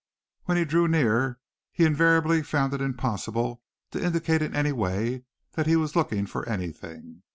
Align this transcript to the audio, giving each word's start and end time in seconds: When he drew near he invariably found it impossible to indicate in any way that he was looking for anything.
When 0.45 0.57
he 0.57 0.65
drew 0.65 0.87
near 0.87 1.39
he 1.71 1.85
invariably 1.85 2.41
found 2.41 2.73
it 2.73 2.81
impossible 2.81 3.61
to 3.91 4.03
indicate 4.03 4.41
in 4.41 4.55
any 4.55 4.71
way 4.71 5.25
that 5.51 5.67
he 5.67 5.75
was 5.75 5.95
looking 5.95 6.25
for 6.25 6.43
anything. 6.49 7.21